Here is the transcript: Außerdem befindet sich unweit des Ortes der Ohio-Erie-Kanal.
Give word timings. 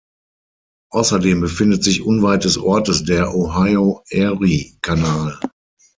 Außerdem 0.91 1.41
befindet 1.41 1.83
sich 1.83 2.01
unweit 2.01 2.43
des 2.45 2.57
Ortes 2.57 3.03
der 3.03 3.35
Ohio-Erie-Kanal. 3.35 5.39